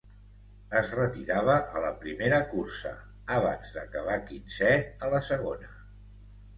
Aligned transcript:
Es 0.79 0.93
retirava 0.99 1.57
a 1.59 1.83
la 1.83 1.91
primera 2.05 2.41
cursa, 2.55 2.95
abans 3.39 3.77
d'acabar 3.79 4.19
quinzè 4.33 4.75
a 5.09 5.15
la 5.17 5.25
segona. 5.33 5.75